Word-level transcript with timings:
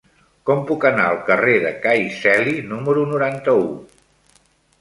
Com 0.49 0.61
puc 0.69 0.85
anar 0.89 1.03
al 1.09 1.19
carrer 1.27 1.57
de 1.65 1.73
Cai 1.85 2.07
Celi 2.21 2.57
número 2.73 3.07
noranta-u? 3.13 3.69